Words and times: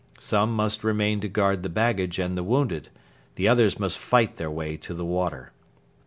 Some 0.19 0.55
must 0.55 0.83
remain 0.83 1.19
to 1.19 1.27
guard 1.29 1.61
the 1.61 1.69
baggage 1.69 2.17
and 2.17 2.35
the 2.35 2.41
wounded; 2.43 2.89
the 3.35 3.47
others 3.47 3.77
must 3.79 3.99
fight 3.99 4.37
their 4.37 4.49
way 4.49 4.75
to 4.77 4.95
the 4.95 5.05
water. 5.05 5.51